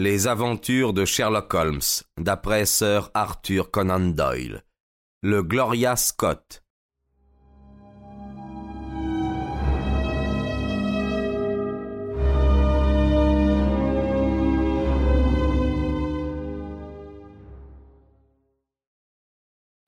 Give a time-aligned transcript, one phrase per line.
[0.00, 1.80] Les aventures de Sherlock Holmes,
[2.20, 4.62] d'après Sir Arthur Conan Doyle.
[5.22, 6.62] Le Gloria Scott.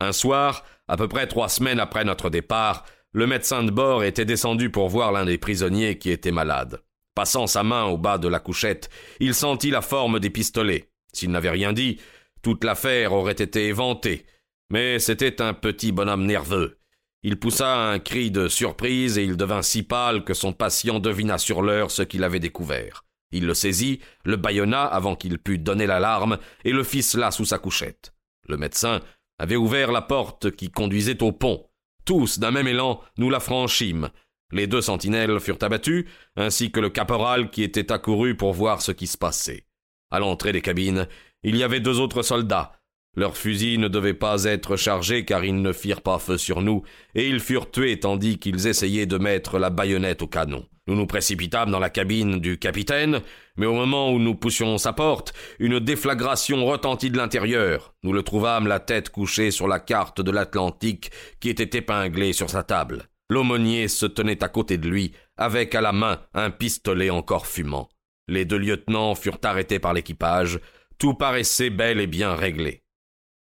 [0.00, 4.24] Un soir, à peu près trois semaines après notre départ, le médecin de bord était
[4.24, 6.82] descendu pour voir l'un des prisonniers qui était malade.
[7.14, 8.88] Passant sa main au bas de la couchette,
[9.18, 10.91] il sentit la forme des pistolets.
[11.12, 12.01] S'il n'avait rien dit,
[12.42, 14.24] toute l'affaire aurait été éventée.
[14.70, 16.78] Mais c'était un petit bonhomme nerveux.
[17.23, 21.37] Il poussa un cri de surprise et il devint si pâle que son patient devina
[21.37, 23.04] sur l'heure ce qu'il avait découvert.
[23.32, 27.59] Il le saisit, le bâillonna avant qu'il pût donner l'alarme et le ficela sous sa
[27.59, 28.15] couchette.
[28.48, 29.01] Le médecin
[29.38, 31.66] avait ouvert la porte qui conduisait au pont.
[32.04, 34.09] Tous, d'un même élan, nous la franchîmes.
[34.52, 38.92] Les deux sentinelles furent abattus, ainsi que le caporal qui était accouru pour voir ce
[38.92, 39.64] qui se passait.
[40.10, 41.06] À l'entrée des cabines,
[41.42, 42.73] il y avait deux autres soldats.
[43.16, 46.82] Leurs fusils ne devaient pas être chargés car ils ne firent pas feu sur nous,
[47.15, 50.64] et ils furent tués tandis qu'ils essayaient de mettre la baïonnette au canon.
[50.87, 53.20] Nous nous précipitâmes dans la cabine du capitaine,
[53.57, 57.95] mais au moment où nous poussions sa porte, une déflagration retentit de l'intérieur.
[58.02, 62.48] Nous le trouvâmes la tête couchée sur la carte de l'Atlantique qui était épinglée sur
[62.48, 63.10] sa table.
[63.30, 67.88] L'aumônier se tenait à côté de lui, avec à la main un pistolet encore fumant.
[68.26, 70.59] Les deux lieutenants furent arrêtés par l'équipage.
[70.98, 72.82] Tout paraissait bel et bien réglé.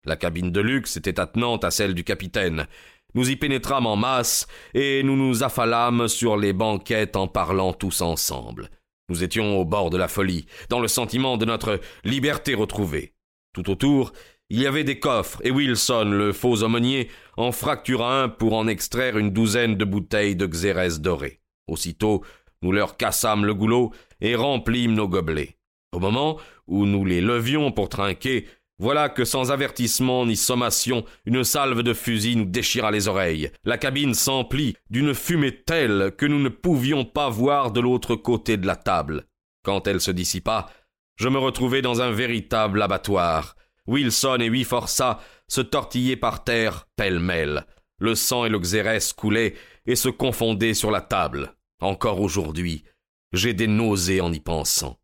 [0.05, 2.67] La cabine de luxe était attenante à celle du capitaine.
[3.15, 8.01] Nous y pénétrâmes en masse, et nous nous affalâmes sur les banquettes en parlant tous
[8.01, 8.71] ensemble.
[9.09, 13.15] Nous étions au bord de la folie, dans le sentiment de notre liberté retrouvée.
[13.53, 14.13] Tout autour,
[14.49, 18.69] il y avait des coffres, et Wilson, le faux aumônier, en fractura un pour en
[18.69, 21.41] extraire une douzaine de bouteilles de xérès dorées.
[21.67, 22.23] Aussitôt,
[22.63, 25.57] nous leur cassâmes le goulot et remplîmes nos gobelets.
[25.93, 28.47] Au moment où nous les levions pour trinquer,
[28.79, 33.51] voilà que sans avertissement ni sommation, une salve de fusil nous déchira les oreilles.
[33.65, 38.59] La cabine s'emplit d'une fumée telle que nous ne pouvions pas voir de l'autre côté
[38.59, 39.25] de la table.
[39.65, 40.69] Quand elle se dissipa,
[41.17, 43.57] je me retrouvai dans un véritable abattoir.
[43.87, 47.67] Wilson et huit forçats se tortillaient par terre pêle-mêle.
[47.99, 49.55] Le sang et le xérès coulaient
[49.87, 51.55] et se confondaient sur la table.
[51.81, 52.85] Encore aujourd'hui,
[53.33, 54.99] j'ai des nausées en y pensant.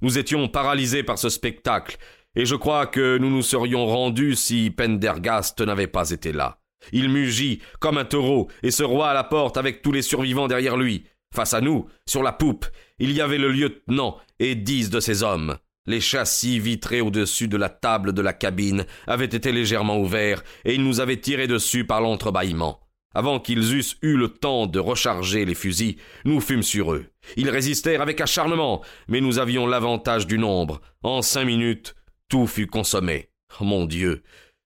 [0.00, 1.96] Nous étions paralysés par ce spectacle,
[2.34, 6.58] et je crois que nous nous serions rendus si Pendergast n'avait pas été là.
[6.90, 10.48] Il mugit comme un taureau et se roie à la porte avec tous les survivants
[10.48, 11.04] derrière lui.
[11.32, 12.66] Face à nous, sur la poupe,
[12.98, 15.56] il y avait le lieutenant et dix de ses hommes.
[15.86, 20.74] Les châssis vitrés au-dessus de la table de la cabine avaient été légèrement ouverts et
[20.74, 22.80] ils nous avaient tiré dessus par l'entrebâillement.
[23.14, 27.06] Avant qu'ils eussent eu le temps de recharger les fusils, nous fûmes sur eux.
[27.36, 30.80] Ils résistèrent avec acharnement, mais nous avions l'avantage du nombre.
[31.02, 31.94] En cinq minutes,
[32.28, 33.28] tout fut consommé.
[33.60, 34.22] Oh, mon Dieu.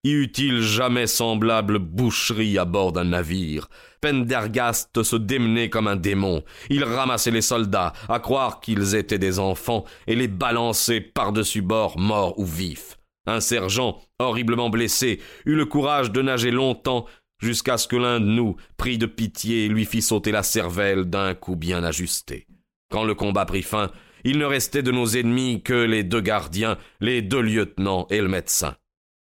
[0.07, 3.69] Y eut-il jamais semblable boucherie à bord d'un navire
[4.01, 6.45] Pendergast se démenait comme un démon.
[6.71, 11.99] Il ramassait les soldats, à croire qu'ils étaient des enfants, et les balançait par-dessus bord,
[11.99, 12.99] morts ou vifs.
[13.27, 17.07] Un sergent, horriblement blessé, eut le courage de nager longtemps
[17.43, 21.35] jusqu'à ce que l'un de nous, pris de pitié, lui fit sauter la cervelle d'un
[21.35, 22.47] coup bien ajusté.
[22.93, 23.91] Quand le combat prit fin,
[24.23, 28.29] il ne restait de nos ennemis que les deux gardiens, les deux lieutenants et le
[28.29, 28.77] médecin.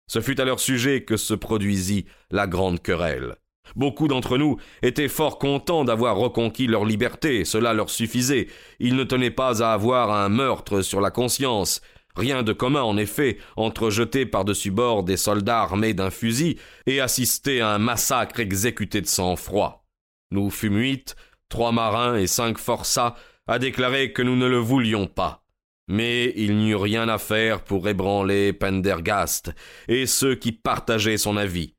[0.07, 3.35] Ce fut à leur sujet que se produisit la grande querelle.
[3.75, 8.47] Beaucoup d'entre nous étaient fort contents d'avoir reconquis leur liberté, cela leur suffisait.
[8.79, 11.81] Ils ne tenaient pas à avoir un meurtre sur la conscience.
[12.15, 17.01] Rien de commun, en effet, entre jeter par-dessus bord des soldats armés d'un fusil et
[17.01, 19.87] assister à un massacre exécuté de sang-froid.
[20.29, 21.15] Nous fûmes huit,
[21.49, 23.15] trois marins et cinq forçats,
[23.47, 25.42] a déclaré que nous ne le voulions pas.
[25.87, 29.51] Mais il n'y eut rien à faire pour ébranler Pendergast
[29.87, 31.75] et ceux qui partageaient son avis.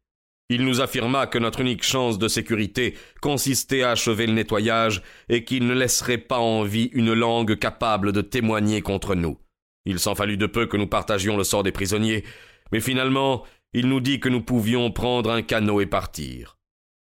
[0.51, 5.45] Il nous affirma que notre unique chance de sécurité consistait à achever le nettoyage et
[5.45, 9.39] qu'il ne laisserait pas en vie une langue capable de témoigner contre nous.
[9.87, 12.25] Il s'en fallut de peu que nous partagions le sort des prisonniers,
[12.73, 16.59] mais finalement il nous dit que nous pouvions prendre un canot et partir.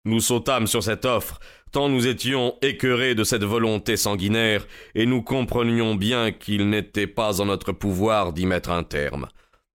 [0.05, 1.39] Nous sautâmes sur cette offre,
[1.71, 7.41] tant nous étions écœurés de cette volonté sanguinaire, et nous comprenions bien qu'il n'était pas
[7.41, 9.27] en notre pouvoir d'y mettre un terme.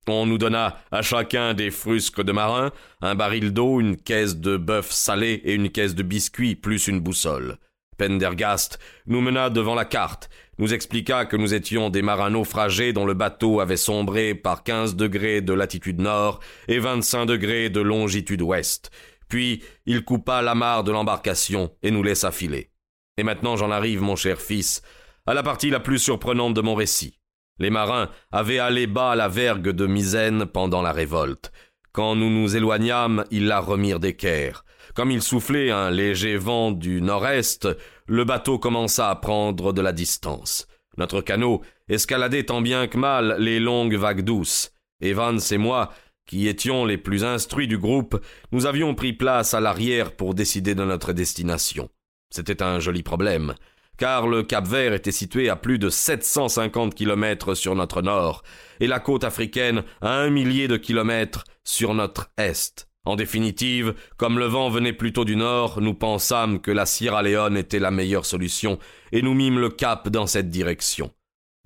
[0.09, 2.71] On nous donna à chacun des frusques de marin,
[3.01, 7.01] un baril d'eau, une caisse de bœuf salé et une caisse de biscuits, plus une
[7.01, 7.57] boussole.
[7.99, 10.29] Pendergast nous mena devant la carte,
[10.59, 14.97] nous expliqua que nous étions des marins naufragés dont le bateau avait sombré par quinze
[14.97, 18.91] degrés de latitude nord et vingt-cinq degrés de longitude ouest,
[19.29, 22.71] puis il coupa l'amarre de l'embarcation et nous laissa filer.
[23.17, 24.83] Et maintenant j'en arrive, mon cher fils,
[25.27, 27.19] à la partie la plus surprenante de mon récit.
[27.59, 31.53] Les marins avaient allé bas la vergue de Misène pendant la révolte.
[31.93, 34.65] Quand nous nous éloignâmes, ils la remirent d'équerre.
[34.95, 37.69] Comme il soufflait un léger vent du nord-est,
[38.07, 40.67] le bateau commença à prendre de la distance.
[40.99, 44.73] Notre canot escaladait tant bien que mal les longues vagues douces.
[45.01, 45.91] Evans et moi,
[46.27, 48.21] qui étions les plus instruits du groupe,
[48.53, 51.89] nous avions pris place à l'arrière pour décider de notre destination.
[52.31, 53.55] C'était un joli problème,
[53.97, 58.43] car le Cap Vert était situé à plus de 750 kilomètres sur notre nord,
[58.81, 62.89] et la côte africaine à un millier de kilomètres sur notre est.
[63.05, 67.57] En définitive, comme le vent venait plutôt du nord, nous pensâmes que la Sierra Leone
[67.57, 68.81] était la meilleure solution,
[69.13, 71.13] et nous mîmes le cap dans cette direction.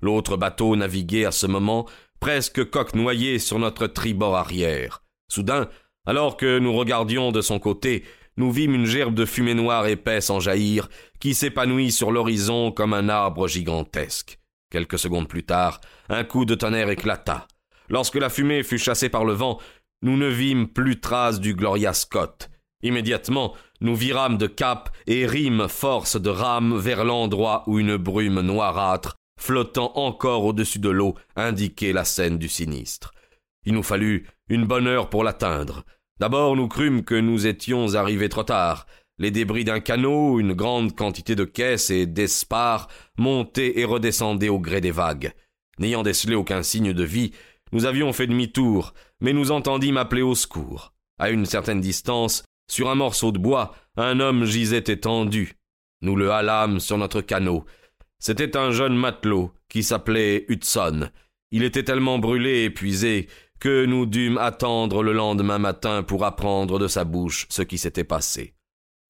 [0.01, 1.87] L'autre bateau naviguait à ce moment
[2.21, 5.03] presque coque noyé sur notre tribord arrière.
[5.27, 5.67] Soudain,
[6.05, 8.03] alors que nous regardions de son côté,
[8.37, 10.87] nous vîmes une gerbe de fumée noire épaisse en jaillir,
[11.19, 14.39] qui s'épanouit sur l'horizon comme un arbre gigantesque.
[14.69, 17.47] Quelques secondes plus tard, un coup de tonnerre éclata.
[17.89, 19.59] Lorsque la fumée fut chassée par le vent,
[20.03, 22.49] nous ne vîmes plus trace du Gloria Scott.
[22.83, 28.41] Immédiatement, nous virâmes de cap et rîmes force de rame vers l'endroit où une brume
[28.41, 33.11] noirâtre, flottant encore au-dessus de l'eau, indiquait la scène du sinistre.
[33.65, 35.83] Il nous fallut une bonne heure pour l'atteindre.
[36.19, 38.85] D'abord nous crûmes que nous étions arrivés trop tard.
[39.17, 44.59] Les débris d'un canot, une grande quantité de caisses et d'espars montaient et redescendaient au
[44.59, 45.33] gré des vagues.
[45.79, 47.31] N'ayant décelé aucun signe de vie,
[47.71, 50.93] nous avions fait demi-tour, mais nous entendîmes appeler au secours.
[51.17, 55.55] À une certaine distance, sur un morceau de bois, un homme gisait étendu.
[56.01, 57.65] Nous le halâmes sur notre canot.
[58.21, 61.09] C'était un jeune matelot qui s'appelait Hudson.
[61.49, 63.27] Il était tellement brûlé et épuisé
[63.59, 68.03] que nous dûmes attendre le lendemain matin pour apprendre de sa bouche ce qui s'était
[68.03, 68.53] passé.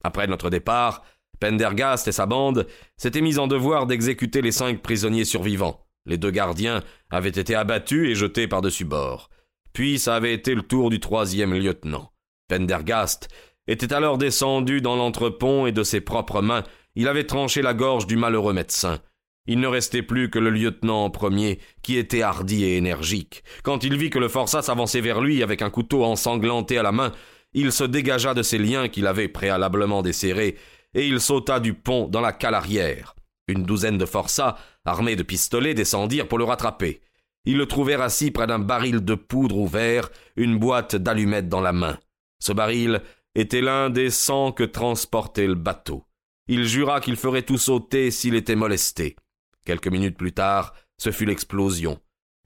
[0.06, 1.04] Après notre départ,
[1.42, 5.86] Pendergast et sa bande s'étaient mis en devoir d'exécuter les cinq prisonniers survivants.
[6.06, 9.30] Les deux gardiens avaient été abattus et jetés par-dessus bord.
[9.74, 12.14] Puis ça avait été le tour du troisième lieutenant.
[12.48, 13.28] Pendergast
[13.68, 16.64] était alors descendu dans l'entrepont et de ses propres mains
[16.96, 19.00] il avait tranché la gorge du malheureux médecin.
[19.48, 23.44] Il ne restait plus que le lieutenant premier, qui était hardi et énergique.
[23.64, 26.92] Quand il vit que le forçat s'avançait vers lui avec un couteau ensanglanté à la
[26.92, 27.12] main,
[27.54, 30.58] il se dégagea de ses liens qu'il avait préalablement desserrés,
[30.94, 33.16] et il sauta du pont dans la cale arrière.
[33.48, 37.02] Une douzaine de forçats, armés de pistolets, descendirent pour le rattraper.
[37.46, 41.74] Ils le trouvèrent assis près d'un baril de poudre ouvert, une boîte d'allumettes dans la
[41.74, 41.98] main.
[42.40, 43.02] Ce baril
[43.34, 46.06] était l'un des cent que transportait le bateau.
[46.48, 49.16] Il jura qu'il ferait tout sauter s'il était molesté.
[49.66, 52.00] Quelques minutes plus tard, ce fut l'explosion.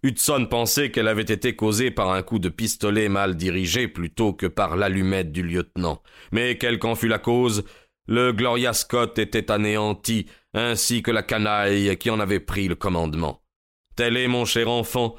[0.03, 4.45] Hudson pensait qu'elle avait été causée par un coup de pistolet mal dirigé plutôt que
[4.45, 6.03] par l'allumette du lieutenant.
[6.31, 7.63] Mais quelle qu'en fût la cause,
[8.07, 13.42] le Gloria Scott était anéanti, ainsi que la canaille qui en avait pris le commandement.
[13.95, 15.15] Telle est, mon cher enfant,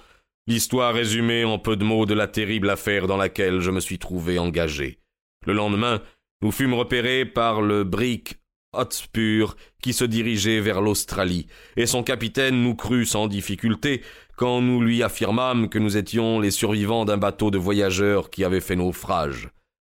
[0.46, 3.98] l'histoire résumée en peu de mots de la terrible affaire dans laquelle je me suis
[3.98, 5.00] trouvé engagé.
[5.46, 6.00] Le lendemain,
[6.42, 8.38] nous fûmes repérés par le brick
[8.78, 11.46] Hotspur qui se dirigeait vers l'Australie,
[11.76, 14.02] et son capitaine nous crut sans difficulté
[14.36, 18.60] quand nous lui affirmâmes que nous étions les survivants d'un bateau de voyageurs qui avait
[18.60, 19.50] fait naufrage.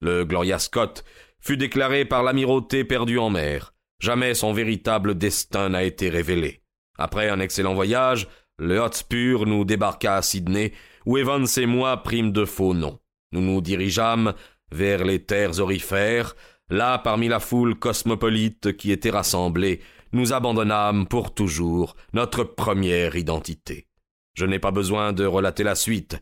[0.02, 1.04] Le Gloria Scott
[1.40, 3.74] fut déclaré par l'amirauté perdu en mer.
[4.00, 6.62] Jamais son véritable destin n'a été révélé.
[6.98, 8.28] Après un excellent voyage,
[8.60, 10.74] le Hotspur nous débarqua à Sydney,
[11.06, 13.00] où Evans et moi prîmes de faux noms.
[13.32, 14.34] Nous nous dirigeâmes
[14.72, 16.36] vers les terres orifères,
[16.70, 19.80] Là, parmi la foule cosmopolite qui était rassemblée,
[20.12, 23.88] nous abandonnâmes pour toujours notre première identité.
[24.34, 26.20] Je n'ai pas besoin de relater la suite.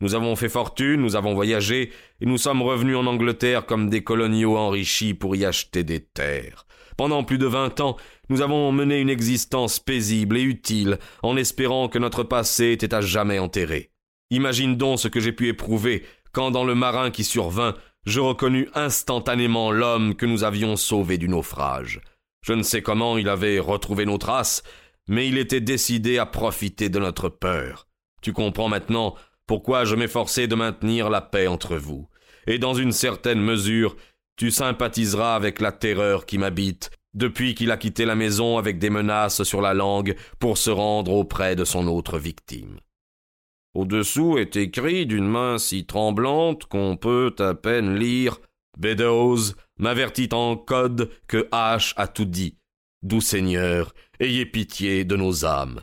[0.00, 4.02] Nous avons fait fortune, nous avons voyagé, et nous sommes revenus en Angleterre comme des
[4.02, 6.66] coloniaux enrichis pour y acheter des terres.
[6.96, 7.96] Pendant plus de vingt ans,
[8.28, 13.00] nous avons mené une existence paisible et utile, en espérant que notre passé était à
[13.00, 13.92] jamais enterré.
[14.30, 17.74] Imagine donc ce que j'ai pu éprouver quand, dans le marin qui survint,
[18.06, 22.00] je reconnus instantanément l'homme que nous avions sauvé du naufrage.
[22.42, 24.62] Je ne sais comment il avait retrouvé nos traces,
[25.08, 27.86] mais il était décidé à profiter de notre peur.
[28.22, 29.14] Tu comprends maintenant
[29.46, 32.08] pourquoi je m'efforçais de maintenir la paix entre vous.
[32.46, 33.96] Et dans une certaine mesure,
[34.36, 38.90] tu sympathiseras avec la terreur qui m'habite depuis qu'il a quitté la maison avec des
[38.90, 42.78] menaces sur la langue pour se rendre auprès de son autre victime.
[43.74, 48.40] Au-dessous est écrit d'une main si tremblante qu'on peut à peine lire
[48.78, 52.56] Beddoes m'avertit en code que H a tout dit.
[53.02, 55.80] Doux Seigneur, ayez pitié de nos âmes.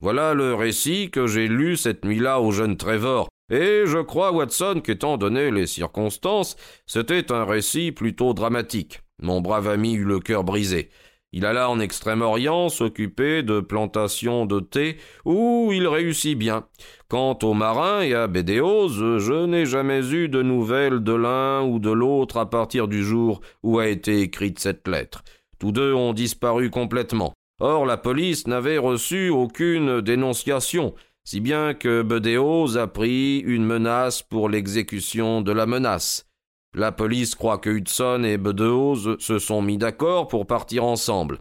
[0.00, 4.80] Voilà le récit que j'ai lu cette nuit-là au jeune Trevor, et je crois, Watson,
[4.82, 9.00] qu'étant donné les circonstances, c'était un récit plutôt dramatique.
[9.22, 10.90] Mon brave ami eut le cœur brisé.
[11.36, 16.66] Il alla en Extrême-Orient s'occuper de plantations de thé, où il réussit bien.
[17.08, 21.80] Quant aux marins et à Bédéose, je n'ai jamais eu de nouvelles de l'un ou
[21.80, 25.24] de l'autre à partir du jour où a été écrite cette lettre.
[25.58, 27.32] Tous deux ont disparu complètement.
[27.58, 34.22] Or la police n'avait reçu aucune dénonciation, si bien que Bedéos a pris une menace
[34.22, 36.28] pour l'exécution de la menace.
[36.74, 41.38] La police croit que Hudson et Bedéos se sont mis d'accord pour partir ensemble.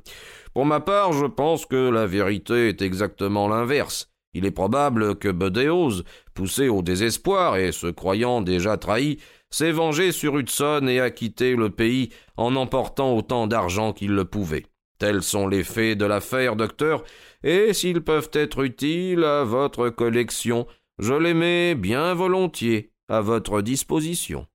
[0.54, 4.12] Pour ma part, je pense que la vérité est exactement l'inverse.
[4.36, 6.04] Il est probable que Bedéos,
[6.36, 9.18] poussé au désespoir et se croyant déjà trahi,
[9.50, 14.26] s'est vengé sur Hudson et a quitté le pays en emportant autant d'argent qu'il le
[14.26, 14.66] pouvait.
[15.00, 17.04] Tels sont les faits de l'affaire, docteur,
[17.44, 20.68] et s'ils peuvent être utiles à votre collection,
[21.00, 24.48] je les mets bien volontiers à votre disposition.